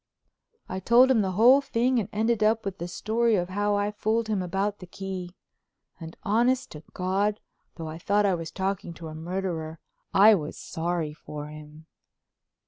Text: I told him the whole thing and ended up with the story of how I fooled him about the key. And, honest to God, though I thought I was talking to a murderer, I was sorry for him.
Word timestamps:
I 0.67 0.79
told 0.79 1.11
him 1.11 1.21
the 1.21 1.33
whole 1.33 1.61
thing 1.61 1.99
and 1.99 2.09
ended 2.11 2.41
up 2.41 2.65
with 2.65 2.79
the 2.79 2.87
story 2.87 3.35
of 3.35 3.49
how 3.49 3.75
I 3.75 3.91
fooled 3.91 4.29
him 4.29 4.41
about 4.41 4.79
the 4.79 4.87
key. 4.87 5.35
And, 5.99 6.17
honest 6.23 6.71
to 6.71 6.81
God, 6.95 7.39
though 7.75 7.87
I 7.87 7.99
thought 7.99 8.25
I 8.25 8.33
was 8.33 8.49
talking 8.49 8.95
to 8.95 9.09
a 9.09 9.13
murderer, 9.13 9.77
I 10.11 10.33
was 10.33 10.57
sorry 10.57 11.13
for 11.13 11.49
him. 11.49 11.85